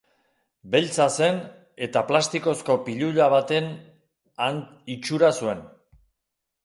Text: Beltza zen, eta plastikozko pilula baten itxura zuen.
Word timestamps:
Beltza 0.75 1.05
zen, 1.21 1.37
eta 1.87 2.03
plastikozko 2.07 2.77
pilula 2.87 3.27
baten 3.35 3.69
itxura 4.99 5.31
zuen. 5.43 5.63